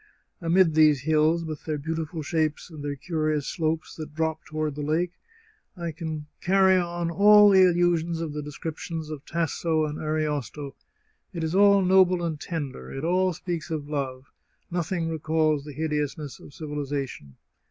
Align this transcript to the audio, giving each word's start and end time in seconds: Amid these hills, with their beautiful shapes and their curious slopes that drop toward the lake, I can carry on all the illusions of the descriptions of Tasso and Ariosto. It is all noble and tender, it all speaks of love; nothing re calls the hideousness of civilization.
Amid 0.41 0.73
these 0.73 1.01
hills, 1.01 1.45
with 1.45 1.65
their 1.65 1.77
beautiful 1.77 2.23
shapes 2.23 2.71
and 2.71 2.83
their 2.83 2.95
curious 2.95 3.45
slopes 3.45 3.95
that 3.97 4.15
drop 4.15 4.43
toward 4.45 4.73
the 4.73 4.81
lake, 4.81 5.11
I 5.77 5.91
can 5.91 6.25
carry 6.41 6.75
on 6.75 7.11
all 7.11 7.51
the 7.51 7.61
illusions 7.69 8.19
of 8.19 8.33
the 8.33 8.41
descriptions 8.41 9.11
of 9.11 9.23
Tasso 9.27 9.85
and 9.85 9.99
Ariosto. 9.99 10.73
It 11.33 11.43
is 11.43 11.53
all 11.53 11.83
noble 11.83 12.23
and 12.23 12.39
tender, 12.41 12.91
it 12.91 13.03
all 13.03 13.31
speaks 13.33 13.69
of 13.69 13.87
love; 13.87 14.25
nothing 14.71 15.07
re 15.07 15.19
calls 15.19 15.65
the 15.65 15.73
hideousness 15.73 16.39
of 16.39 16.55
civilization. 16.55 17.35